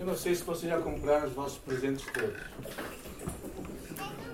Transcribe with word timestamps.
Eu 0.00 0.06
não 0.06 0.16
sei 0.16 0.34
se 0.34 0.42
vocês 0.42 0.72
já 0.72 0.78
compraram 0.78 1.28
os 1.28 1.34
vossos 1.34 1.58
presentes 1.58 2.06
todos. 2.06 2.40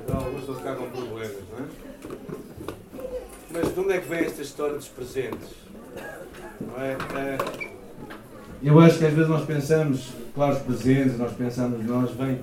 Então, 0.04 0.16
alguns 0.16 0.44
vão 0.44 0.54
ficar 0.54 0.76
com 0.76 0.88
problemas, 0.88 1.42
não 1.50 1.58
é? 1.58 3.06
Mas 3.50 3.74
de 3.74 3.80
onde 3.80 3.92
é 3.92 4.00
que 4.00 4.08
vem 4.08 4.20
esta 4.20 4.42
história 4.42 4.76
dos 4.76 4.86
presentes? 4.86 5.48
Não 6.60 6.80
é? 6.80 6.92
é 6.92 7.38
eu 8.62 8.78
acho 8.78 8.98
que 8.98 9.06
às 9.06 9.12
vezes 9.12 9.28
nós 9.28 9.44
pensamos, 9.44 10.12
claro, 10.36 10.54
os 10.54 10.62
presentes, 10.62 11.18
nós 11.18 11.32
pensamos, 11.32 11.84
nós, 11.84 12.12
vem, 12.12 12.40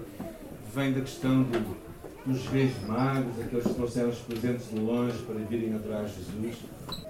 vem 0.75 0.91
da 0.91 0.99
questão 0.99 1.43
do, 1.43 1.77
dos 2.25 2.45
reis 2.47 2.73
magos, 2.85 3.39
aqueles 3.41 3.65
que 3.65 3.73
trouxeram 3.73 4.09
os 4.09 4.19
presentes 4.19 4.69
de 4.69 4.79
longe 4.79 5.17
para 5.19 5.35
virem 5.35 5.73
atrás 5.73 6.11
de 6.11 6.17
Jesus. 6.17 6.57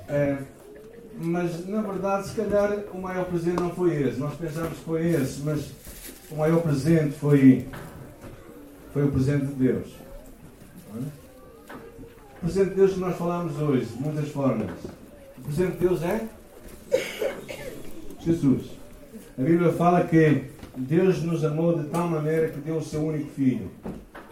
É, 0.07 0.38
mas, 1.20 1.68
na 1.68 1.82
verdade, 1.82 2.27
se 2.27 2.36
calhar 2.36 2.84
o 2.93 3.02
maior 3.02 3.25
presente 3.25 3.61
não 3.61 3.71
foi 3.71 4.02
esse. 4.02 4.20
Nós 4.20 4.36
pensamos 4.36 4.77
que 4.77 4.84
foi 4.84 5.07
esse, 5.07 5.41
mas 5.41 5.71
o 6.32 6.36
maior 6.36 6.61
presente 6.61 7.14
foi, 7.18 7.68
foi 8.92 9.05
o 9.05 9.11
presente 9.11 9.46
de 9.47 9.54
Deus. 9.54 9.88
É? 10.96 11.00
O 12.38 12.39
presente 12.41 12.69
de 12.69 12.75
Deus 12.75 12.93
que 12.93 13.00
nós 13.00 13.18
falamos 13.18 13.60
hoje, 13.60 13.86
de 13.86 14.02
muitas 14.02 14.29
formas. 14.29 14.71
O 15.38 15.41
presente 15.43 15.71
de 15.74 15.88
Deus 15.88 16.02
é 16.02 16.28
Jesus. 18.19 18.71
A 19.38 19.41
Bíblia 19.41 19.71
fala 19.74 20.04
que 20.04 20.46
Deus 20.75 21.21
nos 21.21 21.43
amou 21.43 21.77
de 21.77 21.88
tal 21.89 22.07
maneira 22.07 22.50
que 22.50 22.60
deu 22.60 22.77
o 22.77 22.83
seu 22.83 23.02
único 23.02 23.30
filho. 23.32 23.69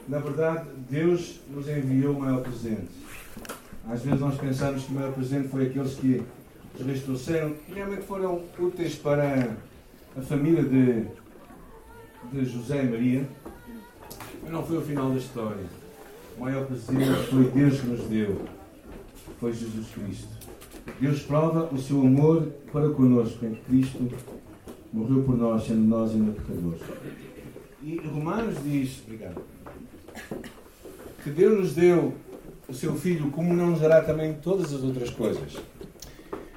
Na 0.07 0.19
verdade, 0.19 0.65
Deus 0.89 1.39
nos 1.49 1.67
enviou 1.67 2.15
o 2.15 2.19
maior 2.19 2.41
presente. 2.41 2.89
Às 3.89 4.01
vezes 4.01 4.19
nós 4.19 4.37
pensamos 4.37 4.83
que 4.83 4.91
o 4.91 4.95
maior 4.95 5.13
presente 5.13 5.47
foi 5.47 5.67
aqueles 5.67 5.93
que 5.95 6.21
reis 6.81 7.03
trouxeram, 7.03 7.53
que 7.53 7.73
realmente 7.73 8.03
foram 8.03 8.43
úteis 8.59 8.95
para 8.95 9.55
a 10.17 10.21
família 10.21 10.63
de, 10.63 11.05
de 12.31 12.45
José 12.45 12.83
e 12.83 12.89
Maria, 12.89 13.27
mas 14.41 14.51
não 14.51 14.63
foi 14.65 14.77
o 14.77 14.81
final 14.81 15.09
da 15.09 15.17
história. 15.17 15.65
O 16.37 16.41
maior 16.41 16.65
presente 16.65 17.29
foi 17.29 17.45
Deus 17.45 17.79
que 17.79 17.87
nos 17.87 18.01
deu, 18.07 18.45
foi 19.39 19.53
Jesus 19.53 19.87
Cristo. 19.93 20.29
Deus 20.99 21.21
prova 21.21 21.73
o 21.73 21.77
seu 21.77 22.01
amor 22.01 22.47
para 22.71 22.89
conosco 22.89 23.45
em 23.45 23.55
Cristo 23.55 24.09
morreu 24.91 25.23
por 25.23 25.37
nós, 25.37 25.65
sendo 25.65 25.81
nós 25.81 26.11
ainda 26.11 26.33
pecadores. 26.33 26.81
E 27.81 27.97
Romanos 27.97 28.57
diz, 28.63 29.01
obrigado, 29.05 29.41
que 31.23 31.29
Deus 31.29 31.59
nos 31.59 31.73
deu 31.73 32.13
o 32.67 32.73
seu 32.73 32.95
Filho, 32.95 33.31
como 33.31 33.53
não 33.53 33.71
nos 33.71 33.81
dará 33.81 34.01
também 34.01 34.33
todas 34.33 34.73
as 34.73 34.83
outras 34.83 35.09
coisas. 35.09 35.57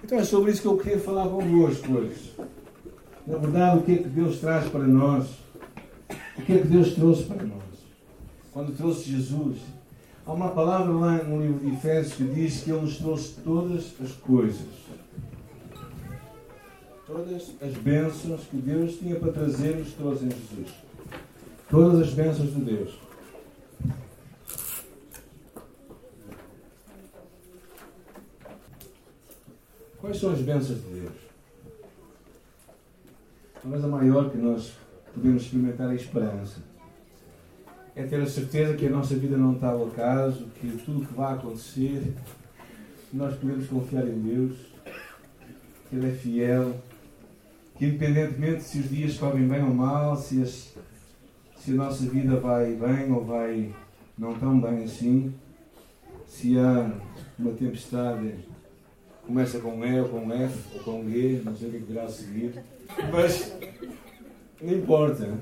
Então 0.04 0.18
é 0.18 0.24
sobre 0.24 0.50
isso 0.50 0.60
que 0.60 0.68
eu 0.68 0.76
queria 0.76 1.00
falar 1.00 1.26
convosco 1.28 1.90
hoje. 1.94 2.34
Na 3.26 3.38
verdade, 3.38 3.78
o 3.78 3.82
que 3.82 3.92
é 3.92 3.96
que 3.96 4.08
Deus 4.10 4.38
traz 4.38 4.68
para 4.68 4.86
nós? 4.86 5.26
O 6.36 6.42
que 6.42 6.52
é 6.52 6.58
que 6.58 6.68
Deus 6.68 6.92
trouxe 6.92 7.22
para 7.22 7.42
nós? 7.42 7.62
Quando 8.52 8.76
trouxe 8.76 9.10
Jesus, 9.10 9.56
há 10.26 10.30
uma 10.30 10.50
palavra 10.50 10.92
lá 10.92 11.24
no 11.24 11.40
livro 11.40 11.58
de 11.58 11.74
Efésios 11.74 12.16
que 12.16 12.24
diz 12.24 12.60
que 12.60 12.70
Ele 12.70 12.82
nos 12.82 12.98
trouxe 12.98 13.36
todas 13.42 13.94
as 13.98 14.12
coisas. 14.12 14.66
Todas 17.06 17.52
as 17.62 17.72
bênçãos 17.72 18.42
que 18.50 18.58
Deus 18.58 18.96
tinha 18.98 19.16
para 19.16 19.32
trazer, 19.32 19.78
nos 19.78 19.92
trouxe 19.94 20.26
em 20.26 20.28
Jesus. 20.28 20.74
Todas 21.70 22.00
as 22.02 22.12
bênçãos 22.12 22.52
de 22.52 22.60
Deus. 22.60 23.03
Quais 30.04 30.18
são 30.18 30.32
as 30.32 30.40
bênçãos 30.42 30.82
de 30.82 31.00
Deus? 31.00 31.14
Talvez 33.62 33.82
a 33.82 33.88
maior 33.88 34.30
que 34.30 34.36
nós 34.36 34.74
podemos 35.14 35.44
experimentar 35.44 35.88
é 35.88 35.92
a 35.92 35.94
esperança. 35.94 36.60
É 37.96 38.02
ter 38.02 38.20
a 38.20 38.26
certeza 38.26 38.74
que 38.74 38.86
a 38.86 38.90
nossa 38.90 39.14
vida 39.14 39.38
não 39.38 39.54
está 39.54 39.70
ao 39.70 39.86
acaso, 39.86 40.48
que 40.60 40.68
tudo 40.84 41.00
o 41.00 41.06
que 41.06 41.14
vai 41.14 41.32
acontecer, 41.32 42.12
nós 43.14 43.34
podemos 43.38 43.66
confiar 43.66 44.06
em 44.06 44.20
Deus, 44.20 44.58
que 45.88 45.96
Ele 45.96 46.10
é 46.10 46.12
fiel, 46.12 46.76
que 47.78 47.86
independentemente 47.86 48.62
se 48.62 48.80
os 48.80 48.90
dias 48.90 49.16
correm 49.16 49.48
bem 49.48 49.64
ou 49.64 49.72
mal, 49.72 50.18
se, 50.18 50.42
as, 50.42 50.74
se 51.56 51.70
a 51.70 51.76
nossa 51.76 52.04
vida 52.04 52.36
vai 52.36 52.74
bem 52.74 53.10
ou 53.10 53.24
vai 53.24 53.74
não 54.18 54.34
tão 54.34 54.60
bem 54.60 54.84
assim, 54.84 55.34
se 56.26 56.58
há 56.58 56.92
uma 57.38 57.52
tempestade 57.52 58.52
começa 59.26 59.58
com 59.58 59.84
E 59.84 60.00
ou 60.00 60.08
com 60.08 60.32
F 60.32 60.58
ou 60.74 60.80
com 60.80 61.08
G, 61.08 61.42
não 61.44 61.56
sei 61.56 61.68
o 61.68 61.70
que, 61.70 61.76
é 61.76 61.80
que 61.80 61.86
virá 61.86 62.02
a 62.04 62.08
seguir, 62.08 62.62
mas 63.10 63.52
não 64.60 64.72
importa, 64.72 65.38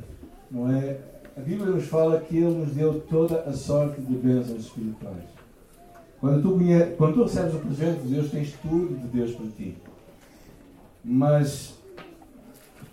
não 0.50 0.72
é? 0.72 0.98
A 1.36 1.40
Bíblia 1.40 1.70
nos 1.70 1.86
fala 1.86 2.20
que 2.20 2.36
Ele 2.36 2.54
nos 2.54 2.72
deu 2.72 3.00
toda 3.00 3.40
a 3.42 3.52
sorte 3.52 4.00
de 4.00 4.14
bênçãos 4.14 4.66
espirituais. 4.66 5.24
Quando 6.20 6.42
tu, 6.42 6.58
quando 6.96 7.14
tu 7.14 7.22
recebes 7.24 7.54
o 7.54 7.58
presente 7.58 8.02
de 8.02 8.14
Deus, 8.14 8.30
tens 8.30 8.52
tudo 8.62 8.96
de 8.96 9.06
Deus 9.08 9.32
para 9.32 9.46
ti. 9.46 9.76
Mas 11.04 11.74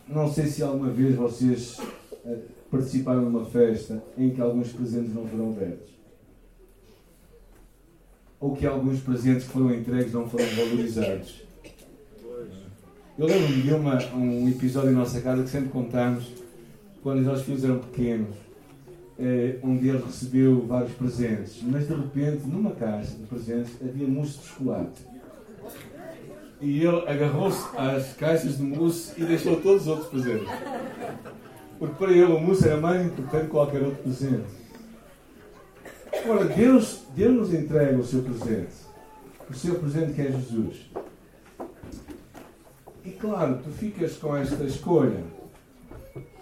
não 0.07 0.31
sei 0.31 0.47
se 0.47 0.63
alguma 0.63 0.89
vez 0.89 1.15
vocês 1.15 1.79
eh, 2.25 2.37
participaram 2.71 3.21
numa 3.21 3.45
festa 3.45 4.01
em 4.17 4.31
que 4.31 4.41
alguns 4.41 4.71
presentes 4.71 5.13
não 5.13 5.27
foram 5.27 5.49
abertos 5.49 5.98
ou 8.39 8.55
que 8.55 8.65
alguns 8.65 8.99
presentes 9.01 9.45
que 9.45 9.51
foram 9.51 9.73
entregues 9.73 10.13
não 10.13 10.27
foram 10.29 10.45
valorizados. 10.45 11.43
Eu 13.17 13.27
lembro-me 13.27 13.61
de 13.61 13.73
uma, 13.73 13.97
um 14.15 14.47
episódio 14.47 14.91
em 14.91 14.95
nossa 14.95 15.19
casa 15.19 15.43
que 15.43 15.49
sempre 15.49 15.69
contamos, 15.69 16.31
quando 17.03 17.19
os 17.19 17.25
nossos 17.25 17.43
filhos 17.43 17.63
eram 17.65 17.79
pequenos, 17.79 18.35
eh, 19.19 19.59
deles 19.81 20.05
recebeu 20.05 20.65
vários 20.65 20.93
presentes, 20.93 21.61
mas 21.63 21.85
de 21.85 21.93
repente, 21.93 22.47
numa 22.47 22.71
caixa 22.71 23.11
de 23.11 23.23
presentes, 23.25 23.73
havia 23.81 24.07
mousse 24.07 24.39
de 24.39 24.45
chocolate. 24.45 25.01
E 26.61 26.81
ele 26.81 27.03
agarrou-se 27.07 27.75
às 27.77 28.13
caixas 28.13 28.57
de 28.57 28.63
mousse 28.63 29.21
e 29.21 29.25
deixou 29.25 29.59
todos 29.59 29.81
os 29.81 29.87
outros 29.87 30.07
presentes. 30.09 30.47
Porque 31.77 31.95
para 31.95 32.11
ele 32.11 32.23
o 32.23 32.39
mousse 32.39 32.67
era 32.67 32.77
mais 32.77 33.05
importante 33.05 33.45
que 33.45 33.51
qualquer 33.51 33.81
outro 33.81 34.03
presente. 34.03 34.58
Ora, 36.27 36.45
Deus, 36.45 37.03
Deus 37.15 37.33
nos 37.33 37.53
entrega 37.53 37.97
o 37.97 38.03
seu 38.03 38.21
presente. 38.21 38.73
O 39.49 39.53
seu 39.53 39.75
presente 39.75 40.13
que 40.13 40.21
é 40.21 40.31
Jesus. 40.31 40.89
E 43.05 43.11
claro, 43.11 43.59
tu 43.63 43.69
ficas 43.71 44.17
com 44.17 44.35
esta 44.35 44.63
escolha. 44.63 45.23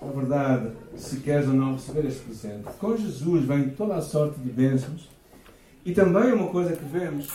Na 0.01 0.11
verdade, 0.11 0.71
se 0.95 1.19
queres 1.19 1.47
ou 1.47 1.53
não 1.53 1.73
receber 1.73 2.05
este 2.05 2.21
presente. 2.21 2.63
Com 2.79 2.97
Jesus 2.97 3.45
vem 3.45 3.69
toda 3.69 3.95
a 3.95 4.01
sorte 4.01 4.39
de 4.39 4.49
bênçãos. 4.49 5.09
E 5.85 5.93
também 5.93 6.33
uma 6.33 6.49
coisa 6.49 6.75
que 6.75 6.83
vemos 6.83 7.29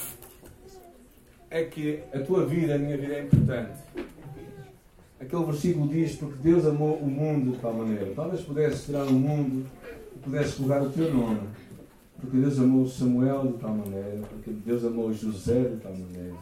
é 1.49 1.65
que 1.65 2.01
a 2.13 2.19
tua 2.19 2.45
vida, 2.45 2.75
a 2.75 2.79
minha 2.79 2.97
vida 2.97 3.15
é 3.15 3.23
importante. 3.23 3.79
Aquele 5.21 5.45
versículo 5.45 5.89
diz: 5.89 6.17
Porque 6.17 6.39
Deus 6.43 6.67
amou 6.67 6.97
o 6.97 7.09
mundo 7.09 7.53
de 7.53 7.59
tal 7.59 7.73
maneira. 7.73 8.13
Talvez 8.15 8.43
pudesses 8.43 8.85
tirar 8.85 9.05
o 9.05 9.13
mundo 9.13 9.65
e 10.15 10.19
pudesses 10.19 10.55
colocar 10.55 10.83
o 10.83 10.91
teu 10.91 11.15
nome 11.15 11.41
porque 12.23 12.37
Deus 12.37 12.61
amou 12.61 12.87
Samuel 12.87 13.49
de 13.49 13.59
tal 13.59 13.75
maneira, 13.75 14.21
porque 14.29 14.53
Deus 14.53 14.85
amou 14.85 15.13
José 15.13 15.65
de 15.65 15.77
tal 15.79 15.93
maneira, 15.93 16.37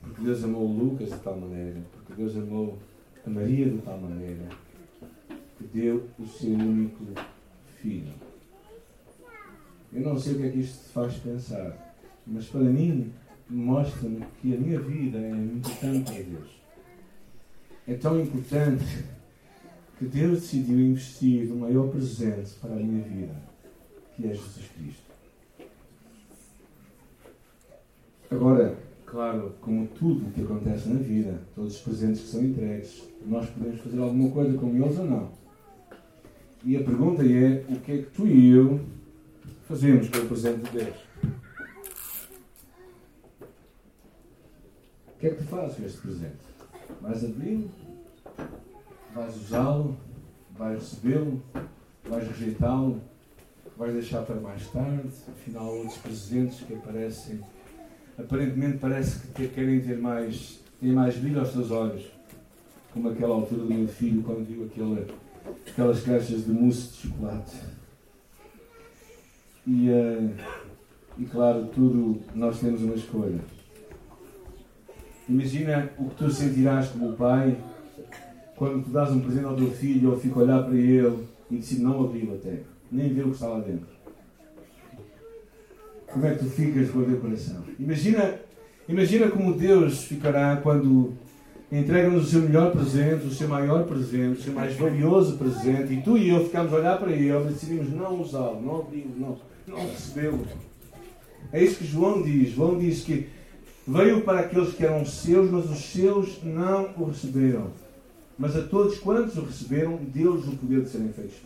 porque 0.00 0.22
Deus 0.22 0.42
amou 0.42 0.66
Lucas 0.66 1.10
de 1.10 1.18
tal 1.18 1.38
maneira, 1.38 1.78
porque 1.92 2.14
Deus 2.14 2.34
amou 2.34 2.78
a 3.24 3.28
Maria 3.28 3.68
de 3.68 3.78
tal 3.82 4.00
maneira, 4.00 4.48
que 5.58 5.64
deu 5.64 6.08
o 6.18 6.26
seu 6.26 6.52
único 6.52 7.04
filho. 7.76 8.14
Eu 9.92 10.00
não 10.00 10.18
sei 10.18 10.32
o 10.34 10.38
que 10.38 10.46
é 10.46 10.50
que 10.52 10.60
isto 10.60 10.86
te 10.86 10.92
faz 10.94 11.14
pensar, 11.18 11.94
mas 12.26 12.46
para 12.46 12.60
mim 12.60 13.12
mostra-me 13.50 14.24
que 14.40 14.54
a 14.54 14.58
minha 14.58 14.80
vida 14.80 15.18
é 15.18 15.30
importante 15.30 16.12
para 16.12 16.22
Deus. 16.22 16.48
É 17.86 17.94
tão 17.94 18.18
importante 18.18 19.04
que 19.98 20.06
Deus 20.06 20.40
decidiu 20.40 20.80
investir 20.80 21.52
o 21.52 21.56
maior 21.56 21.88
presente 21.88 22.54
para 22.60 22.72
a 22.72 22.76
minha 22.76 23.02
vida 23.02 23.47
que 24.18 24.26
é 24.26 24.34
Jesus 24.34 24.66
Cristo. 24.74 25.08
Agora, 28.30 28.76
claro, 29.06 29.54
como 29.60 29.86
tudo 29.86 30.26
o 30.26 30.32
que 30.32 30.42
acontece 30.42 30.88
na 30.88 31.00
vida, 31.00 31.40
todos 31.54 31.76
os 31.76 31.80
presentes 31.82 32.22
que 32.22 32.26
são 32.26 32.44
entregues, 32.44 33.04
nós 33.24 33.48
podemos 33.48 33.80
fazer 33.80 34.00
alguma 34.00 34.30
coisa 34.30 34.58
com 34.58 34.74
eles 34.74 34.98
ou 34.98 35.04
não. 35.04 35.30
E 36.64 36.76
a 36.76 36.82
pergunta 36.82 37.22
é: 37.22 37.64
o 37.68 37.80
que 37.80 37.92
é 37.92 37.96
que 37.98 38.10
tu 38.10 38.26
e 38.26 38.50
eu 38.50 38.80
fazemos 39.68 40.08
com 40.08 40.18
o 40.18 40.26
presente 40.26 40.68
de 40.68 40.78
Deus? 40.78 40.96
O 45.06 45.20
que 45.20 45.26
é 45.28 45.30
que 45.30 45.36
tu 45.36 45.44
fazes 45.44 45.76
com 45.76 45.86
este 45.86 46.00
presente? 46.00 46.48
Vais 47.00 47.24
abri-lo? 47.24 47.70
Vais 49.14 49.36
usá-lo? 49.36 49.96
Vais 50.56 50.78
recebê-lo? 50.78 51.40
Vais 52.08 52.26
rejeitá-lo? 52.28 53.00
Vais 53.78 53.92
deixar 53.92 54.22
para 54.22 54.34
mais 54.34 54.66
tarde, 54.66 55.08
afinal 55.28 55.72
outros 55.72 55.96
presentes 55.98 56.60
que 56.62 56.74
aparecem, 56.74 57.40
aparentemente 58.18 58.78
parece 58.78 59.20
que 59.28 59.46
querem 59.46 59.80
ter 59.80 59.96
mais, 59.96 60.58
ter 60.80 60.92
mais 60.92 61.16
brilho 61.16 61.38
aos 61.38 61.52
teus 61.52 61.70
olhos, 61.70 62.04
como 62.92 63.08
aquela 63.08 63.36
altura 63.36 63.62
do 63.62 63.72
meu 63.72 63.86
filho 63.86 64.22
quando 64.22 64.44
viu 64.44 64.64
aquele, 64.64 65.06
aquelas 65.70 66.02
caixas 66.02 66.44
de 66.44 66.50
mousse 66.50 66.88
de 66.88 67.08
chocolate. 67.08 67.56
E, 69.64 69.90
uh, 69.90 70.34
e 71.16 71.24
claro, 71.26 71.66
tudo 71.66 72.20
nós 72.34 72.58
temos 72.58 72.82
uma 72.82 72.96
escolha. 72.96 73.38
Imagina 75.28 75.92
o 75.98 76.08
que 76.08 76.16
tu 76.16 76.30
sentirás 76.30 76.88
como 76.88 77.12
pai 77.12 77.56
quando 78.56 78.84
tu 78.84 78.90
dás 78.90 79.12
um 79.12 79.20
presente 79.20 79.44
ao 79.44 79.54
teu 79.54 79.70
filho 79.70 80.10
ou 80.10 80.18
fica 80.18 80.40
a 80.40 80.42
olhar 80.42 80.64
para 80.64 80.74
ele 80.74 81.28
e 81.48 81.56
decide 81.56 81.82
não 81.82 82.02
abri-lo 82.04 82.34
até, 82.34 82.62
nem 82.90 83.12
ver 83.12 83.22
o 83.22 83.28
que 83.28 83.34
está 83.34 83.48
lá 83.48 83.60
dentro. 83.60 83.86
Como 86.06 86.26
é 86.26 86.34
que 86.34 86.44
tu 86.44 86.50
ficas 86.50 86.90
com 86.90 87.00
o 87.00 87.04
teu 87.04 87.18
coração? 87.18 87.62
Imagina, 87.78 88.40
imagina 88.88 89.28
como 89.28 89.52
Deus 89.52 90.04
ficará 90.04 90.56
quando 90.56 91.12
entrega-nos 91.70 92.26
o 92.26 92.30
seu 92.30 92.40
melhor 92.40 92.72
presente, 92.72 93.26
o 93.26 93.30
seu 93.30 93.46
maior 93.46 93.84
presente, 93.84 94.40
o 94.40 94.42
seu 94.42 94.52
mais 94.54 94.74
valioso 94.74 95.36
presente, 95.36 95.92
e 95.92 96.00
tu 96.00 96.16
e 96.16 96.30
eu 96.30 96.44
ficamos 96.44 96.72
a 96.72 96.76
olhar 96.76 96.98
para 96.98 97.12
ele 97.12 97.28
e 97.28 97.44
decidimos 97.44 97.90
não 97.92 98.20
usá-lo, 98.20 98.60
não 98.62 98.80
abri-lo, 98.80 99.12
não, 99.16 99.38
não 99.66 99.86
recebê-lo. 99.86 100.46
É 101.52 101.62
isso 101.62 101.76
que 101.76 101.86
João 101.86 102.22
diz. 102.22 102.50
João 102.54 102.78
diz 102.78 103.02
que 103.02 103.28
veio 103.86 104.22
para 104.22 104.40
aqueles 104.40 104.72
que 104.74 104.84
eram 104.84 105.04
seus, 105.04 105.50
mas 105.50 105.70
os 105.70 105.78
seus 105.78 106.42
não 106.42 106.90
o 106.96 107.04
receberam. 107.04 107.70
Mas 108.38 108.56
a 108.56 108.62
todos 108.62 108.98
quantos 108.98 109.36
o 109.36 109.44
receberam, 109.44 109.96
deu-lhes 109.96 110.46
o 110.46 110.56
poder 110.56 110.82
de 110.82 110.88
serem 110.88 111.12
feitos. 111.12 111.36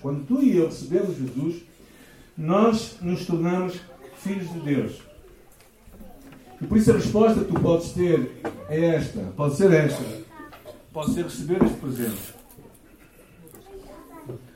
Quando 0.00 0.26
tu 0.26 0.42
e 0.42 0.56
eu 0.56 0.66
recebemos 0.66 1.16
Jesus, 1.16 1.62
nós 2.36 2.98
nos 3.00 3.26
tornamos 3.26 3.80
filhos 4.18 4.52
de 4.52 4.60
Deus. 4.60 5.02
E 6.60 6.66
por 6.66 6.76
isso 6.78 6.90
a 6.90 6.94
resposta 6.94 7.44
que 7.44 7.52
tu 7.52 7.60
podes 7.60 7.92
ter 7.92 8.30
é 8.68 8.84
esta. 8.96 9.20
Pode 9.36 9.56
ser 9.56 9.72
esta. 9.72 10.04
Pode 10.92 11.14
ser 11.14 11.24
receber 11.24 11.62
este 11.62 11.76
presente. 11.76 12.34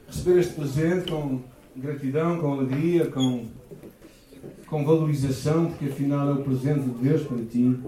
Receber 0.06 0.38
este 0.40 0.54
presente 0.54 1.10
com 1.10 1.42
gratidão, 1.76 2.38
com 2.38 2.52
alegria, 2.52 3.06
com, 3.06 3.46
com 4.66 4.84
valorização, 4.84 5.66
porque 5.66 5.86
afinal 5.86 6.28
é 6.28 6.32
o 6.32 6.42
presente 6.42 6.80
de 6.80 7.08
Deus 7.08 7.22
para 7.22 7.44
ti. 7.44 7.78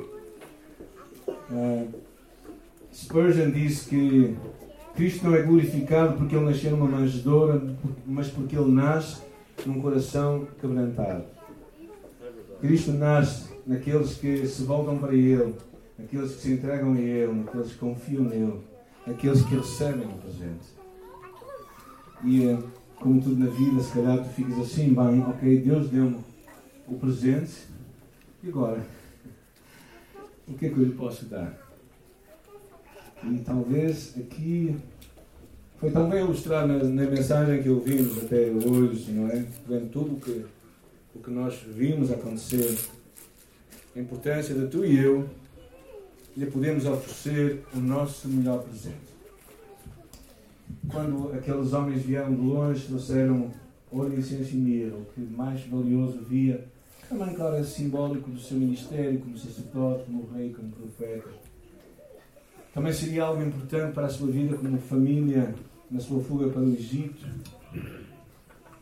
Uh, 1.51 1.89
Spurgeon 2.93 3.51
disse 3.51 3.89
que 3.89 4.37
Cristo 4.95 5.25
não 5.25 5.35
é 5.35 5.43
glorificado 5.43 6.17
porque 6.17 6.37
ele 6.37 6.45
nasceu 6.45 6.71
numa 6.71 6.87
manjedoura, 6.87 7.61
mas 8.07 8.29
porque 8.29 8.57
ele 8.57 8.71
nasce 8.71 9.23
num 9.67 9.81
coração 9.81 10.47
quebrantado. 10.61 11.25
Cristo 12.61 12.93
nasce 12.93 13.55
naqueles 13.67 14.15
que 14.15 14.47
se 14.47 14.63
voltam 14.65 14.99
para 14.99 15.15
Ele, 15.15 15.55
naqueles 15.99 16.35
que 16.35 16.41
se 16.43 16.53
entregam 16.53 16.95
a 16.95 16.99
Ele, 16.99 17.33
naqueles 17.33 17.73
que 17.73 17.79
confiam 17.79 18.25
nele, 18.25 18.61
naqueles 19.07 19.43
que 19.43 19.57
recebem 19.57 20.07
o 20.07 20.19
presente. 20.19 20.67
E 22.23 22.45
eh, 22.47 22.59
como 22.97 23.21
tudo 23.21 23.37
na 23.37 23.51
vida, 23.51 23.83
se 23.83 23.93
calhar 23.93 24.19
tu 24.19 24.31
ficas 24.31 24.59
assim, 24.59 24.95
bem, 24.95 25.23
ok, 25.23 25.61
Deus 25.61 25.91
deu-me 25.91 26.19
o 26.89 26.95
presente, 26.95 27.53
e 28.43 28.49
agora? 28.49 28.81
O 30.47 30.53
que 30.53 30.67
é 30.67 30.69
que 30.69 30.77
eu 30.77 30.85
lhe 30.85 30.93
posso 30.93 31.25
dar? 31.25 31.64
E 33.33 33.39
talvez 33.39 34.15
aqui 34.19 34.77
foi 35.79 35.91
tão 35.91 36.09
bem 36.09 36.21
ilustrado 36.21 36.69
na, 36.69 36.85
na, 36.85 37.11
mensagem 37.11 37.63
que 37.63 37.69
ouvimos 37.69 38.19
até 38.25 38.51
hoje, 38.51 39.13
não 39.13 39.29
é? 39.29 39.45
Vendo 39.67 39.91
tudo 39.91 40.15
o 40.15 40.21
que, 40.21 40.45
o 41.15 41.19
que 41.21 41.31
nós 41.31 41.59
vimos 41.67 42.11
acontecer 42.11 42.79
a 43.97 44.01
importância 44.01 44.55
de 44.55 44.67
tu 44.67 44.85
e 44.85 44.99
eu 44.99 45.29
lhe 46.37 46.47
podemos 46.47 46.85
oferecer 46.85 47.65
o 47.75 47.79
nosso 47.79 48.29
melhor 48.29 48.63
presente. 48.63 49.15
Quando 50.91 51.33
aqueles 51.33 51.73
homens 51.73 52.03
vieram 52.03 52.35
de 52.35 52.41
longe, 52.41 52.87
trouxeram 52.87 53.51
ouro, 53.91 54.19
incenso 54.19 54.55
e 54.55 54.57
mirra, 54.57 54.97
o 54.97 55.05
que 55.15 55.21
mais 55.21 55.65
valioso 55.67 56.19
via, 56.29 56.67
também, 57.09 57.35
claro, 57.35 57.57
é 57.57 57.63
simbólico 57.63 58.31
do 58.31 58.41
seu 58.41 58.59
ministério 58.59 59.21
como 59.21 59.39
sacerdote, 59.39 60.05
como 60.05 60.29
rei, 60.35 60.53
como 60.53 60.71
profeta. 60.71 61.29
Também 62.75 62.93
seria 62.93 63.25
algo 63.25 63.43
importante 63.43 63.95
para 63.95 64.07
a 64.07 64.11
sua 64.11 64.27
vida 64.27 64.57
como 64.57 64.79
família 64.79 65.55
na 65.91 66.01
sua 66.01 66.21
fuga 66.23 66.49
para 66.49 66.61
o 66.61 66.73
Egito. 66.73 67.25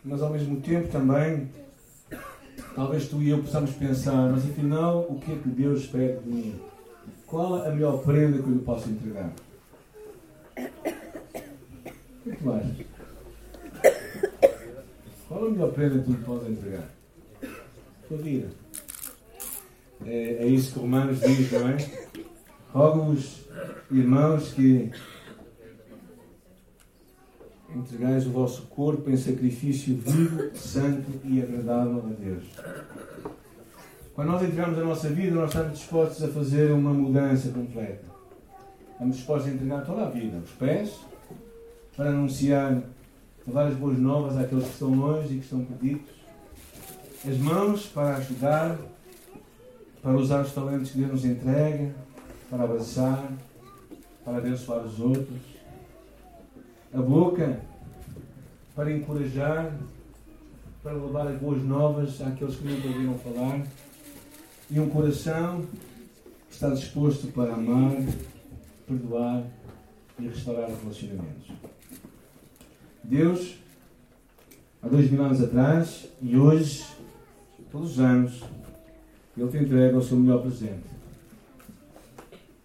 Mas 0.03 0.23
ao 0.23 0.31
mesmo 0.31 0.61
tempo 0.61 0.89
também 0.89 1.49
Talvez 2.75 3.07
tu 3.09 3.23
e 3.23 3.29
eu 3.29 3.39
possamos 3.39 3.73
pensar, 3.73 4.31
mas 4.31 4.45
afinal, 4.45 5.01
o 5.01 5.21
que 5.21 5.33
é 5.33 5.37
que 5.37 5.49
Deus 5.49 5.87
pede 5.87 6.21
de 6.21 6.31
mim? 6.31 6.61
Qual 7.27 7.63
a 7.63 7.71
melhor 7.71 8.03
prenda 8.03 8.39
que 8.39 8.49
eu 8.49 8.55
lhe 8.55 8.61
posso 8.61 8.89
entregar? 8.89 9.31
O 12.25 12.31
que? 12.31 12.87
Qual 15.29 15.47
a 15.47 15.51
melhor 15.51 15.73
prenda 15.73 15.99
que 15.99 16.05
tu 16.05 16.11
lhe 16.13 16.25
podes 16.25 16.49
entregar? 16.49 16.89
A 17.43 18.09
tua 18.09 18.19
vida. 18.19 18.49
É, 20.07 20.37
é 20.41 20.47
isso 20.47 20.73
que 20.73 20.79
Romanos 20.79 21.21
diz, 21.21 21.53
não 21.53 21.69
é? 21.69 22.02
Rogo-vos, 22.73 23.43
irmãos, 23.91 24.55
que 24.55 24.91
entregais 27.77 28.27
o 28.27 28.31
vosso 28.31 28.63
corpo 28.63 29.11
em 29.11 29.17
sacrifício 29.17 29.95
vivo, 29.95 30.57
santo 30.57 31.21
e 31.23 31.43
agradável 31.43 32.03
a 32.07 32.13
Deus. 32.19 32.45
Quando 34.15 34.29
nós 34.29 34.43
entregamos 34.43 34.79
a 34.79 34.85
nossa 34.85 35.11
vida, 35.11 35.37
nós 35.37 35.51
estamos 35.51 35.79
dispostos 35.79 36.23
a 36.25 36.29
fazer 36.29 36.73
uma 36.73 36.95
mudança 36.95 37.51
completa. 37.51 38.05
Estamos 38.93 39.17
dispostos 39.17 39.51
a 39.51 39.55
entregar 39.55 39.85
toda 39.85 40.07
a 40.07 40.11
vida, 40.11 40.39
os 40.39 40.51
pés, 40.53 40.99
para 41.95 42.09
anunciar, 42.09 42.83
levar 43.47 43.67
as 43.67 43.75
boas 43.75 43.99
novas 43.99 44.39
àqueles 44.39 44.65
que 44.65 44.71
estão 44.71 44.95
longe 44.95 45.35
e 45.35 45.39
que 45.39 45.45
estão 45.45 45.63
perdidos, 45.63 46.11
as 47.29 47.37
mãos 47.37 47.85
para 47.85 48.17
ajudar, 48.17 48.79
para 50.01 50.13
usar 50.13 50.41
os 50.41 50.53
talentos 50.55 50.91
que 50.91 50.99
Deus 50.99 51.11
nos 51.11 51.25
entrega, 51.27 51.95
para 52.53 52.65
abraçar, 52.65 53.33
para 54.23 54.37
abençoar 54.37 54.85
os 54.85 55.01
outros 55.01 55.41
a 56.93 57.01
boca 57.01 57.59
para 58.75 58.93
encorajar, 58.93 59.75
para 60.83 60.93
levar 60.93 61.29
as 61.29 61.41
boas 61.41 61.63
novas 61.63 62.21
àqueles 62.21 62.57
que 62.57 62.65
nunca 62.65 62.89
ouviram 62.89 63.15
falar, 63.21 63.67
e 64.71 64.79
um 64.79 64.91
coração 64.91 65.65
que 66.47 66.55
está 66.55 66.69
disposto 66.69 67.29
para 67.29 67.55
amar, 67.55 67.97
perdoar 68.87 69.45
e 70.19 70.29
restaurar 70.29 70.69
relacionamentos. 70.69 71.51
Deus, 73.03 73.57
há 74.83 74.89
dois 74.89 75.11
mil 75.11 75.25
anos 75.25 75.43
atrás 75.43 76.07
e 76.21 76.37
hoje, 76.37 76.85
todos 77.71 77.93
os 77.93 78.01
anos, 78.01 78.43
Ele 79.39 79.49
te 79.49 79.57
entrega 79.57 79.97
o 79.97 80.03
seu 80.03 80.19
melhor 80.19 80.43
presente. 80.43 81.02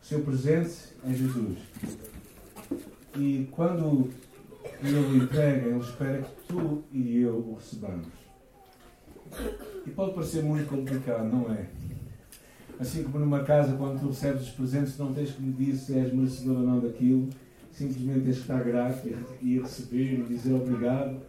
Seu 0.08 0.22
presente 0.22 0.74
é 1.06 1.14
Jesus. 1.14 1.58
E 3.18 3.46
quando 3.52 4.10
ele 4.82 5.00
o 5.00 5.18
entrega, 5.18 5.68
ele 5.68 5.80
espera 5.80 6.22
que 6.22 6.48
tu 6.48 6.82
e 6.94 7.18
eu 7.18 7.36
o 7.36 7.56
recebamos. 7.56 8.08
E 9.86 9.90
pode 9.90 10.14
parecer 10.14 10.44
muito 10.44 10.70
complicado, 10.70 11.26
não 11.26 11.52
é? 11.52 11.68
Assim 12.80 13.04
como 13.04 13.20
numa 13.20 13.44
casa, 13.44 13.76
quando 13.76 14.00
tu 14.00 14.08
recebes 14.08 14.44
os 14.44 14.52
presentes, 14.52 14.98
não 14.98 15.14
tens 15.14 15.32
que 15.32 15.42
medir 15.42 15.76
se 15.76 16.00
és 16.00 16.14
merecedor 16.14 16.56
ou 16.56 16.64
não 16.64 16.80
daquilo. 16.80 17.28
Simplesmente 17.74 18.22
tens 18.22 18.36
que 18.38 18.42
estar 18.44 18.64
grato 18.64 19.10
e 19.42 19.60
receber 19.60 20.22
e 20.22 20.24
dizer 20.24 20.54
obrigado. 20.54 21.20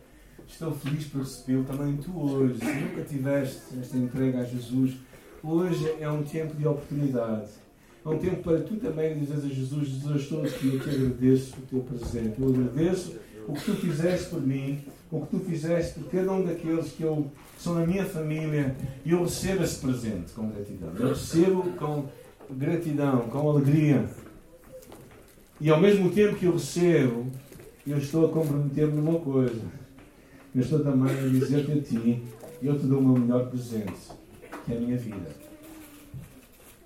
Estou 0.47 0.71
feliz 0.71 1.05
por 1.07 1.23
recebê-lo. 1.23 1.65
Também 1.65 1.97
tu 1.97 2.17
hoje, 2.17 2.61
se 2.61 2.73
nunca 2.75 3.03
tiveste 3.03 3.77
esta 3.77 3.99
entrega 3.99 4.39
a 4.39 4.45
Jesus, 4.45 4.97
hoje 5.43 5.97
é 5.99 6.09
um 6.09 6.23
tempo 6.23 6.55
de 6.55 6.65
oportunidade 6.65 7.67
é 8.09 8.15
um 8.15 8.19
tempo 8.19 8.43
para 8.43 8.61
tu 8.61 8.77
também 8.77 9.19
dizeres 9.19 9.45
a 9.45 9.49
Jesus: 9.49 9.89
Jesus, 9.89 10.23
estou 10.23 10.43
aqui, 10.43 10.75
eu 10.75 10.81
te 10.81 10.89
agradeço 10.89 11.57
o 11.59 11.63
teu 11.63 11.81
presente. 11.81 12.41
Eu 12.41 12.49
agradeço 12.49 13.17
o 13.47 13.53
que 13.53 13.65
tu 13.65 13.75
fizeste 13.75 14.31
por 14.31 14.41
mim, 14.41 14.81
o 15.11 15.21
que 15.21 15.37
tu 15.37 15.41
fizeste 15.45 16.01
por 16.01 16.11
cada 16.11 16.33
um 16.33 16.45
daqueles 16.45 16.93
que, 16.93 17.03
eu, 17.03 17.31
que 17.57 17.63
são 17.63 17.75
na 17.75 17.87
minha 17.87 18.05
família, 18.07 18.75
e 19.05 19.11
eu 19.13 19.23
recebo 19.23 19.63
esse 19.63 19.79
presente 19.81 20.33
com 20.33 20.49
gratidão. 20.49 20.91
Eu 20.99 21.09
recebo 21.09 21.63
com 21.73 22.07
gratidão, 22.51 23.21
com 23.29 23.51
alegria. 23.51 24.09
E 25.61 25.69
ao 25.71 25.81
mesmo 25.81 26.11
tempo 26.11 26.37
que 26.37 26.47
eu 26.47 26.53
recebo, 26.53 27.27
eu 27.87 27.99
estou 27.99 28.27
a 28.27 28.29
comprometer-me 28.31 29.01
numa 29.01 29.19
coisa. 29.21 29.61
Eu 30.55 30.63
estou 30.63 30.81
também 30.81 31.11
a 31.11 31.29
dizer-te 31.29 31.73
a 31.73 31.83
ti: 31.83 32.23
eu 32.63 32.79
te 32.79 32.87
dou 32.87 33.01
o 33.01 33.03
meu 33.03 33.19
melhor 33.19 33.51
presente, 33.51 33.93
que 34.65 34.73
é 34.73 34.77
a 34.77 34.81
minha 34.81 34.97
vida. 34.97 35.48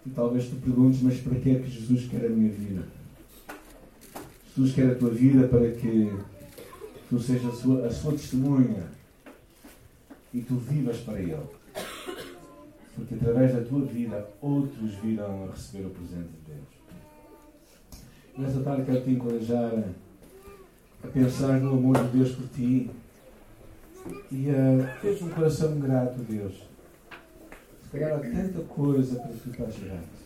E 0.04 0.10
talvez 0.10 0.48
tu 0.48 0.56
perguntes, 0.56 1.00
mas 1.02 1.20
para 1.20 1.38
que 1.38 1.50
é 1.50 1.58
que 1.60 1.70
Jesus 1.70 2.08
quer 2.08 2.26
a 2.26 2.28
minha 2.28 2.50
vida? 2.50 2.82
Jesus 4.48 4.74
quer 4.74 4.90
a 4.90 4.94
tua 4.94 5.10
vida 5.10 5.46
para 5.48 5.70
que 5.70 6.12
tu 7.08 7.20
sejas 7.20 7.54
a 7.54 7.56
sua, 7.56 7.86
a 7.86 7.90
sua 7.90 8.12
testemunha 8.12 8.84
e 10.34 10.40
tu 10.40 10.56
vivas 10.56 10.98
para 10.98 11.20
Ele. 11.20 11.36
Porque 12.94 13.14
através 13.14 13.54
da 13.54 13.62
tua 13.62 13.84
vida, 13.86 14.28
outros 14.40 14.94
virão 14.96 15.44
a 15.44 15.52
receber 15.52 15.86
o 15.86 15.90
presente 15.90 16.28
de 16.28 16.52
Deus. 16.52 16.82
Nesta 18.36 18.60
tarde 18.60 18.84
quero 18.84 19.02
te 19.02 19.10
encorajar 19.10 19.84
a 21.02 21.06
pensar 21.08 21.60
no 21.60 21.72
amor 21.74 21.96
de 22.04 22.18
Deus 22.18 22.32
por 22.32 22.48
ti 22.48 22.90
e 24.30 24.48
uh, 24.50 25.00
tens 25.00 25.22
um 25.22 25.28
coração 25.30 25.78
grato 25.78 26.20
a 26.20 26.24
Deus. 26.24 26.71
Há 27.94 28.18
tanta 28.20 28.62
coisa 28.62 29.16
para 29.16 29.32
tu 29.32 29.50
estás 29.50 29.78
grato. 29.78 30.22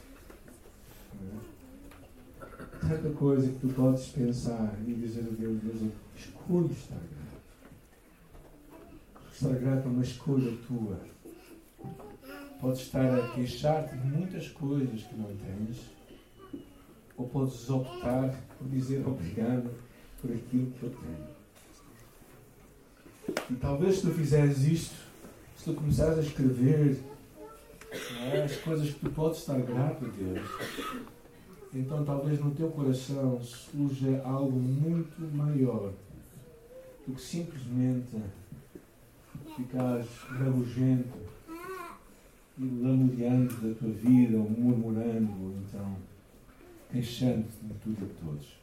Tanta 2.80 3.10
coisa 3.10 3.48
que 3.48 3.58
tu 3.58 3.68
podes 3.74 4.06
pensar 4.10 4.72
e 4.86 4.94
dizer 4.94 5.22
a 5.22 5.34
Deus, 5.34 5.60
Deus, 5.60 5.82
eu 5.82 5.92
escolho 6.16 6.70
estar 6.70 6.94
grato. 6.94 7.42
Estar 9.32 9.54
grato 9.58 9.88
é 9.88 9.90
uma 9.90 10.04
escolha 10.04 10.56
tua. 10.68 11.00
Podes 12.60 12.82
estar 12.82 13.12
a 13.12 13.32
queixar-te 13.32 13.96
de 13.96 14.06
muitas 14.06 14.48
coisas 14.50 15.02
que 15.02 15.16
não 15.16 15.34
tens, 15.36 15.90
ou 17.16 17.28
podes 17.28 17.68
optar 17.68 18.32
por 18.56 18.68
dizer 18.68 19.04
obrigado 19.04 19.68
por 20.20 20.30
aquilo 20.30 20.70
que 20.70 20.84
eu 20.84 20.90
tenho. 20.90 21.26
E 23.50 23.54
talvez 23.56 23.96
se 23.96 24.02
tu 24.02 24.12
fizeres 24.12 24.62
isto, 24.62 24.94
se 25.58 25.64
tu 25.64 25.74
começares 25.74 26.18
a 26.18 26.22
escrever 26.22 27.15
é, 28.20 28.42
as 28.42 28.56
coisas 28.56 28.90
que 28.90 29.00
tu 29.00 29.10
podes 29.10 29.38
estar 29.38 29.60
grato 29.60 30.04
a 30.04 30.08
Deus, 30.08 30.48
então 31.74 32.04
talvez 32.04 32.40
no 32.40 32.50
teu 32.52 32.70
coração 32.70 33.40
surja 33.42 34.22
algo 34.24 34.58
muito 34.58 35.20
maior 35.36 35.92
do 37.06 37.14
que 37.14 37.20
simplesmente 37.20 38.16
ficares 39.56 40.06
rabugento 40.28 41.18
e 42.58 42.64
lamuriando 42.64 43.54
da 43.54 43.74
tua 43.74 43.90
vida, 43.90 44.38
ou 44.38 44.48
murmurando, 44.48 45.30
ou 45.42 45.54
então 45.58 45.96
queixando-te 46.90 47.66
de 47.66 47.74
tudo 47.74 48.02
e 48.02 48.06
de 48.06 48.14
todos. 48.14 48.56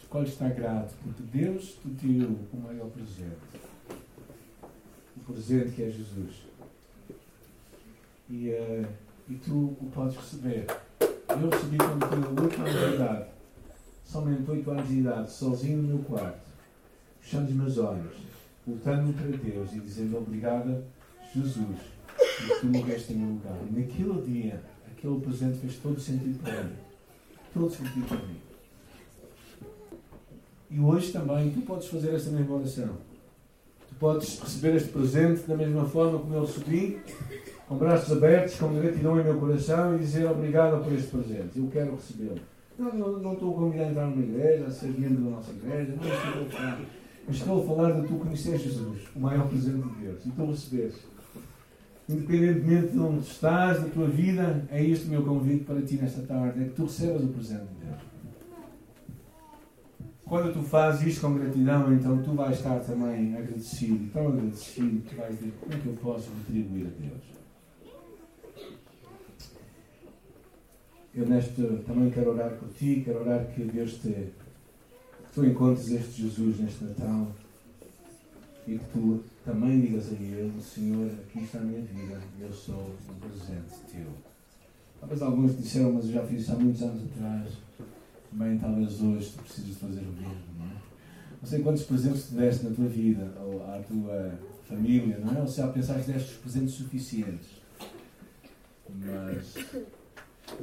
Escolhe 0.00 0.28
estar 0.28 0.50
grato, 0.50 0.94
porque 1.02 1.22
Deus 1.22 1.76
te 1.82 1.88
deu 1.88 2.38
o 2.52 2.56
maior 2.56 2.88
presente. 2.90 3.36
O 5.16 5.32
presente 5.32 5.72
que 5.72 5.82
é 5.82 5.90
Jesus. 5.90 6.46
E, 8.28 8.50
uh, 8.50 8.86
e 9.28 9.34
tu 9.34 9.76
o 9.80 9.90
podes 9.94 10.16
receber. 10.16 10.66
Eu 11.00 11.50
recebi 11.50 11.76
quando 11.76 12.08
tinha 12.08 12.44
8 12.44 12.60
anos 12.62 12.72
de 12.72 12.94
idade, 12.94 13.26
somente 14.04 14.50
8 14.50 14.70
anos 14.70 14.88
de 14.88 14.98
idade, 14.98 15.30
sozinho 15.30 15.82
no 15.82 15.88
meu 15.88 15.98
quarto, 16.00 16.48
fechando 17.20 17.50
os 17.50 17.54
meus 17.54 17.78
olhos, 17.78 18.14
voltando-me 18.66 19.12
para 19.12 19.36
Deus 19.36 19.72
e 19.72 19.80
dizendo 19.80 20.18
obrigada, 20.18 20.84
Jesus, 21.34 21.78
porque 22.16 22.60
tu 22.60 22.66
morreste 22.66 23.12
em 23.12 23.16
meu 23.16 23.34
lugar. 23.34 23.58
E 23.68 23.80
naquele 23.80 24.22
dia, 24.22 24.62
aquele 24.90 25.20
presente 25.20 25.58
fez 25.58 25.76
todo 25.76 26.00
sentido 26.00 26.42
para 26.42 26.64
mim. 26.64 26.76
Todo 27.52 27.70
sentido 27.70 28.06
para 28.08 28.18
mim. 28.18 28.40
E 30.70 30.80
hoje 30.80 31.12
também 31.12 31.50
tu 31.50 31.62
podes 31.62 31.88
fazer 31.88 32.14
esta 32.14 32.30
mesma 32.30 32.56
oração. 32.56 32.96
Tu 33.88 33.94
podes 33.96 34.40
receber 34.40 34.76
este 34.76 34.88
presente 34.88 35.42
da 35.42 35.56
mesma 35.56 35.84
forma 35.86 36.18
como 36.18 36.34
eu 36.34 36.44
recebi, 36.44 37.00
com 37.68 37.76
braços 37.76 38.12
abertos, 38.12 38.54
com 38.56 38.72
gratidão 38.74 39.20
em 39.20 39.24
meu 39.24 39.38
coração 39.38 39.96
e 39.96 39.98
dizer 39.98 40.26
obrigado 40.26 40.82
por 40.82 40.92
este 40.92 41.08
presente. 41.08 41.58
Eu 41.58 41.68
quero 41.68 41.96
recebê-lo. 41.96 42.40
Não, 42.78 42.94
não, 42.94 43.18
não 43.18 43.32
estou 43.32 43.52
a 43.52 43.58
convidar 43.58 43.84
a 43.84 43.90
entrar 43.90 44.06
numa 44.06 44.22
igreja, 44.22 44.66
a 44.66 44.70
ser 44.70 44.88
membro 44.88 45.24
da 45.24 45.30
nossa 45.30 45.50
igreja, 45.50 45.94
não 45.96 46.06
estou 46.06 46.42
a 46.42 46.50
falar. 46.50 46.80
Estou 47.28 47.62
a 47.62 47.66
falar 47.66 48.00
de 48.00 48.06
tu 48.06 48.14
conhecer 48.14 48.56
Jesus, 48.56 49.00
o 49.16 49.20
maior 49.20 49.48
presente 49.48 49.82
de 49.82 49.94
Deus, 50.04 50.26
e 50.26 50.30
tu 50.30 50.46
receberes. 50.46 50.94
Independentemente 52.08 52.92
de 52.92 52.98
onde 53.00 53.26
estás, 53.26 53.82
da 53.82 53.88
tua 53.88 54.06
vida, 54.06 54.64
é 54.70 54.84
este 54.84 55.06
o 55.06 55.10
meu 55.10 55.24
convite 55.24 55.64
para 55.64 55.82
ti 55.82 55.96
nesta 55.96 56.22
tarde, 56.22 56.62
é 56.62 56.64
que 56.66 56.70
tu 56.70 56.84
recebas 56.84 57.24
o 57.24 57.28
presente 57.28 57.64
de 57.64 57.86
Deus. 57.86 58.00
Quando 60.24 60.52
tu 60.52 60.62
fazes 60.62 61.06
isto 61.06 61.20
com 61.20 61.34
gratidão, 61.34 61.92
então 61.92 62.22
tu 62.22 62.32
vais 62.34 62.56
estar 62.56 62.78
também 62.80 63.36
agradecido, 63.36 64.08
tão 64.12 64.28
agradecido, 64.28 65.02
que 65.02 65.14
vais 65.16 65.36
dizer 65.36 65.52
como 65.60 65.72
é 65.72 65.78
que 65.78 65.86
eu 65.86 65.94
posso 65.94 66.30
retribuir 66.46 66.86
a 66.86 67.02
Deus. 67.02 67.36
Eu 71.16 71.26
neste 71.26 71.62
também 71.86 72.10
quero 72.10 72.30
orar 72.32 72.50
por 72.56 72.68
ti, 72.68 73.02
quero 73.02 73.20
orar 73.20 73.46
que 73.46 73.64
Deus 73.64 73.94
te 73.94 74.08
que 74.08 75.32
tu 75.34 75.46
encontres 75.46 75.90
este 75.90 76.22
Jesus 76.22 76.60
neste 76.60 76.84
Natal 76.84 77.32
e 78.66 78.78
que 78.78 78.84
tu 78.92 79.24
também 79.44 79.80
digas 79.80 80.12
a 80.12 80.14
Ele, 80.14 80.52
Senhor, 80.62 81.10
aqui 81.10 81.44
está 81.44 81.58
a 81.58 81.62
minha 81.62 81.80
vida, 81.80 82.20
eu 82.38 82.52
sou 82.52 82.94
um 83.08 83.14
presente 83.14 83.80
teu. 83.90 84.06
Talvez 85.00 85.22
alguns 85.22 85.56
disseram, 85.56 85.92
mas 85.92 86.04
eu 86.04 86.12
já 86.12 86.26
fiz 86.26 86.42
isso 86.42 86.52
há 86.52 86.56
muitos 86.56 86.82
anos 86.82 87.02
atrás 87.04 87.66
também 88.36 88.58
talvez 88.58 89.00
hoje 89.00 89.30
tu 89.30 89.42
precisas 89.42 89.76
fazer 89.78 90.00
o 90.00 90.12
mesmo, 90.12 90.44
não 90.58 90.66
é? 90.66 90.76
Não 91.40 91.48
sei 91.48 91.62
quantos 91.62 91.84
presentes 91.84 92.28
te 92.28 92.34
deste 92.34 92.66
na 92.66 92.74
tua 92.74 92.86
vida, 92.86 93.32
ou 93.40 93.64
à 93.64 93.78
tua 93.78 94.38
família, 94.68 95.18
não 95.18 95.34
é? 95.34 95.40
Ou 95.40 95.48
se 95.48 95.56
já 95.56 95.68
pensaste 95.68 96.10
deste 96.10 96.32
os 96.32 96.36
presentes 96.36 96.74
suficientes. 96.74 97.48
Mas 98.90 99.54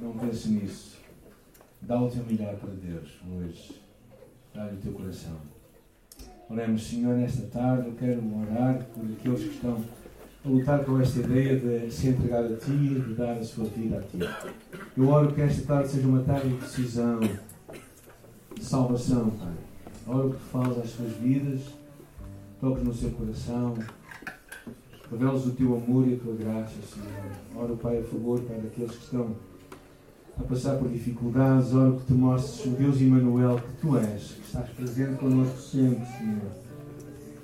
não 0.02 0.14
pense 0.14 0.50
nisso. 0.50 0.98
Dá 1.82 2.02
o 2.02 2.10
teu 2.10 2.24
melhor 2.24 2.56
para 2.56 2.70
Deus 2.70 3.10
hoje. 3.32 3.82
Dá-lhe 4.54 4.78
o 4.78 4.80
teu 4.80 4.94
coração. 4.94 5.38
Oremos, 6.50 6.88
Senhor, 6.88 7.18
nesta 7.18 7.48
tarde. 7.48 7.88
Eu 7.88 7.96
quero 7.96 8.22
orar 8.42 8.86
por 8.94 9.04
aqueles 9.06 9.42
que 9.42 9.56
estão 9.56 9.84
a 10.46 10.50
lutar 10.50 10.84
com 10.86 11.00
esta 11.00 11.20
ideia 11.20 11.60
de 11.60 11.92
se 11.92 12.10
entregar 12.10 12.44
a 12.44 12.56
Ti 12.56 12.72
e 12.72 13.00
de 13.00 13.14
dar 13.16 13.34
a 13.34 13.44
sua 13.44 13.66
vida 13.66 13.98
a 13.98 14.02
Ti. 14.02 14.20
Eu 14.96 15.10
oro 15.10 15.34
que 15.34 15.42
esta 15.42 15.66
tarde 15.66 15.90
seja 15.90 16.08
uma 16.08 16.22
tarde 16.24 16.50
de 16.50 16.56
decisão 16.58 17.20
de 17.20 18.64
salvação, 18.64 19.30
Pai. 19.32 19.54
Oro 20.06 20.32
que 20.32 20.38
tu 20.38 20.44
falas 20.52 20.78
às 20.78 20.90
suas 20.90 21.14
vidas, 21.14 21.62
toques 22.60 22.84
no 22.84 22.94
seu 22.94 23.12
coração, 23.12 23.74
reveles 25.10 25.46
o 25.46 25.52
teu 25.52 25.76
amor 25.76 26.08
e 26.08 26.16
a 26.16 26.18
tua 26.18 26.36
graça, 26.36 26.74
Senhor. 26.94 27.64
Oro, 27.64 27.78
Pai, 27.78 28.00
a 28.00 28.04
favor, 28.04 28.42
Pai, 28.42 28.58
daqueles 28.58 28.92
que 28.92 29.04
estão 29.04 29.36
a 30.40 30.44
passar 30.44 30.78
por 30.78 30.90
dificuldades. 30.90 31.74
Oro 31.74 31.98
que 32.00 32.06
te 32.06 32.14
mostres 32.14 32.66
o 32.66 32.70
Deus 32.78 33.02
Emmanuel 33.02 33.58
que 33.58 33.82
tu 33.82 33.98
és, 33.98 34.32
que 34.32 34.46
estás 34.46 34.70
presente 34.70 35.18
connosco 35.20 35.58
sempre, 35.60 36.06
Senhor. 36.18 36.52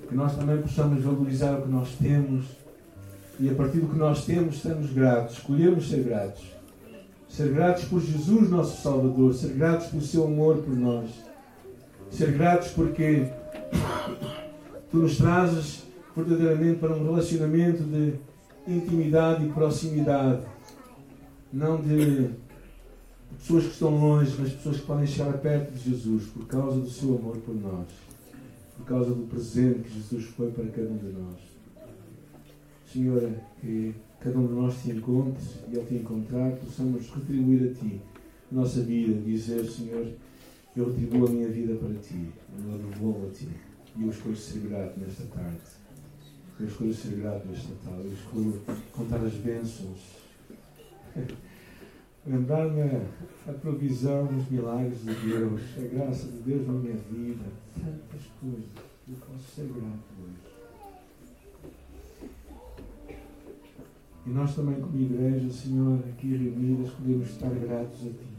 Que 0.08 0.14
nós 0.14 0.36
também 0.36 0.60
possamos 0.60 1.02
valorizar 1.02 1.58
o 1.58 1.62
que 1.62 1.68
nós 1.68 1.90
temos 2.00 2.44
e 3.38 3.48
a 3.48 3.54
partir 3.54 3.78
do 3.78 3.88
que 3.88 3.96
nós 3.96 4.24
temos, 4.24 4.56
estamos 4.56 4.92
gratos, 4.92 5.38
escolhemos 5.38 5.88
ser 5.88 6.02
gratos 6.02 6.60
ser 7.30 7.52
gratos 7.52 7.84
por 7.84 8.00
Jesus, 8.00 8.50
nosso 8.50 8.82
Salvador, 8.82 9.32
ser 9.34 9.52
gratos 9.52 9.86
pelo 9.86 10.02
seu 10.02 10.24
amor 10.24 10.58
por 10.58 10.74
nós, 10.76 11.10
ser 12.10 12.32
gratos 12.32 12.68
porque 12.68 13.28
tu 14.90 14.98
nos 14.98 15.16
trazes 15.16 15.84
verdadeiramente 16.16 16.80
para 16.80 16.92
um 16.92 17.04
relacionamento 17.04 17.84
de 17.84 18.14
intimidade 18.66 19.46
e 19.46 19.48
proximidade, 19.52 20.40
não 21.52 21.80
de 21.80 22.30
pessoas 23.38 23.64
que 23.64 23.70
estão 23.70 23.96
longe, 23.98 24.34
mas 24.38 24.52
pessoas 24.52 24.76
que 24.78 24.86
podem 24.86 25.06
chegar 25.06 25.38
perto 25.38 25.72
de 25.72 25.90
Jesus 25.90 26.26
por 26.26 26.46
causa 26.46 26.80
do 26.80 26.90
seu 26.90 27.16
amor 27.16 27.36
por 27.38 27.54
nós, 27.54 27.86
por 28.76 28.84
causa 28.86 29.14
do 29.14 29.26
presente 29.26 29.80
que 29.80 29.94
Jesus 29.94 30.24
foi 30.26 30.50
para 30.50 30.66
cada 30.66 30.88
um 30.88 30.96
de 30.96 31.12
nós. 31.12 31.38
Senhor, 32.92 33.32
que 33.60 33.94
cada 34.20 34.38
um 34.38 34.46
de 34.46 34.52
nós 34.52 34.82
te 34.82 34.90
encontre 34.90 35.42
e 35.72 35.78
ao 35.78 35.84
te 35.84 35.94
encontrar 35.94 36.52
possamos 36.52 37.08
retribuir 37.10 37.70
a 37.70 37.74
ti 37.74 38.00
a 38.50 38.54
nossa 38.54 38.80
vida, 38.82 39.20
dizer, 39.20 39.64
Senhor, 39.64 40.12
eu 40.76 40.86
retribuo 40.86 41.26
a 41.26 41.30
minha 41.30 41.48
vida 41.48 41.74
para 41.74 41.94
ti, 41.94 42.28
eu 42.58 42.78
devolvo 42.78 43.28
a 43.28 43.30
ti. 43.30 43.48
E 43.96 44.02
eu 44.02 44.10
escolho 44.10 44.36
ser 44.36 44.60
grato 44.60 45.00
nesta 45.00 45.24
tarde. 45.24 45.58
Eu 46.58 46.66
escolho 46.66 46.94
ser 46.94 47.16
grato 47.16 47.46
nesta 47.48 47.74
tarde. 47.84 48.04
Eu 48.04 48.12
escolho 48.12 48.62
contar 48.92 49.16
as 49.16 49.34
bênçãos. 49.34 49.98
Lembrar-me 52.26 52.82
a 53.48 53.52
provisão, 53.52 54.28
os 54.36 54.48
milagres 54.50 55.00
de 55.00 55.14
Deus, 55.14 55.62
a 55.78 55.94
graça 55.94 56.26
de 56.26 56.38
Deus 56.38 56.66
na 56.66 56.74
minha 56.74 56.96
vida. 56.96 57.44
Tantas 57.74 58.26
coisas. 58.38 58.68
Eu 59.08 59.16
posso 59.16 59.54
ser 59.54 59.66
grato 59.68 60.04
hoje. 60.22 60.50
E 64.26 64.30
nós 64.30 64.54
também, 64.54 64.78
como 64.80 65.00
igreja, 65.00 65.50
Senhor, 65.50 65.98
aqui 66.10 66.36
reunidas, 66.36 66.92
podemos 66.92 67.30
estar 67.30 67.48
gratos 67.48 68.00
a 68.06 68.10
Ti. 68.10 68.30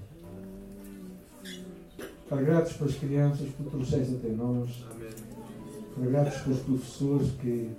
Estar 2.24 2.44
gratos 2.44 2.74
pelas 2.74 2.96
crianças 2.96 3.50
que 3.50 3.64
trouxeste 3.64 4.16
até 4.16 4.30
nós. 4.30 4.70
Estar 4.70 6.06
gratos 6.08 6.38
pelos 6.42 6.60
professores 6.60 7.32
que 7.42 7.72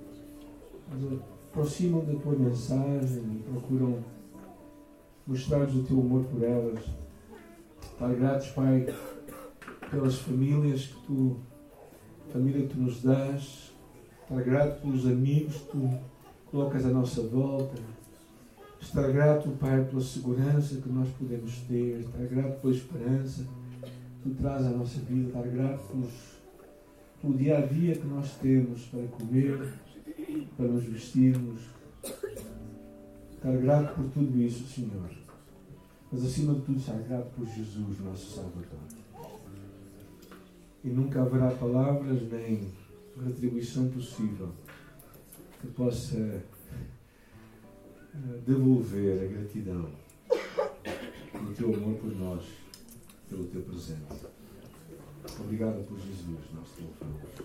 nos 0.91 1.21
aproximam 1.49 2.05
da 2.05 2.15
Tua 2.15 2.35
mensagem 2.35 3.23
e 3.23 3.45
procuram 3.49 4.03
mostrar-nos 5.27 5.75
o 5.77 5.83
Teu 5.85 6.01
amor 6.01 6.25
por 6.25 6.43
elas. 6.43 6.85
Estar 7.83 8.15
gratos, 8.15 8.49
Pai, 8.49 8.87
pelas 9.91 10.19
famílias 10.19 10.87
que 10.87 11.07
Tu, 11.07 11.37
família 12.33 12.63
que 12.63 12.75
Tu 12.75 12.81
nos 12.81 13.03
dás. 13.03 13.73
Estar 14.23 14.43
grato 14.43 14.81
pelos 14.81 15.07
amigos 15.07 15.57
que 15.57 15.71
Tu 15.71 15.91
colocas 16.51 16.85
à 16.85 16.89
nossa 16.89 17.23
volta. 17.23 17.81
Estar 18.81 19.11
grato, 19.13 19.49
Pai, 19.61 19.85
pela 19.85 20.03
segurança 20.03 20.77
que 20.77 20.89
nós 20.89 21.09
podemos 21.11 21.57
ter, 21.69 22.01
estar 22.01 22.27
grato 22.27 22.61
pela 22.61 22.75
esperança, 22.75 23.47
tu 24.23 24.31
traz 24.31 24.67
à 24.67 24.71
nossa 24.71 24.99
vida, 25.01 25.29
estar 25.29 25.47
grato 25.49 25.87
pelos, 25.87 26.13
pelo 27.21 27.35
dia 27.35 27.59
a 27.59 27.61
dia 27.61 27.95
que 27.95 28.07
nós 28.07 28.33
temos 28.39 28.83
para 28.87 29.07
comer, 29.07 29.73
para 30.57 30.67
nos 30.67 30.85
vestirmos. 30.85 31.61
Estar 33.43 33.57
grato 33.57 33.97
por 33.97 34.09
tudo 34.13 34.41
isso, 34.41 34.69
Senhor. 34.69 35.11
Mas 36.13 36.25
acima 36.25 36.55
de 36.55 36.61
tudo, 36.61 36.79
estar 36.79 36.97
grato 36.99 37.29
por 37.35 37.45
Jesus, 37.45 37.99
nosso 37.99 38.37
Salvador. 38.37 38.79
E 40.85 40.89
nunca 40.89 41.23
haverá 41.23 41.51
palavras 41.51 42.23
nem 42.31 42.71
retribuição 43.21 43.89
possível 43.91 44.53
que 45.61 45.67
possa 45.67 46.17
eh, 46.17 46.45
devolver 48.47 49.25
a 49.25 49.27
gratidão 49.27 49.91
pelo 51.33 51.53
teu 51.53 51.75
amor 51.75 51.97
por 51.97 52.15
nós, 52.15 52.45
pelo 53.29 53.47
teu 53.47 53.63
presente. 53.63 54.25
Obrigado 55.41 55.85
por 55.89 55.99
Jesus, 55.99 56.39
nosso 56.55 56.81
louvor. 56.81 57.43